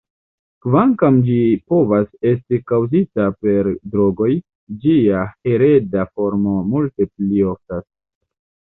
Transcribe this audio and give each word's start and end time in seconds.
Kvankam 0.65 1.19
ĝi 1.27 1.35
povas 1.73 2.07
esti 2.31 2.61
kaŭzita 2.73 3.27
per 3.45 3.71
drogoj, 3.93 4.33
ĝia 4.87 5.23
hereda 5.31 6.11
formo 6.17 6.59
multe 6.75 7.13
pli 7.17 7.49
oftas. 7.57 7.91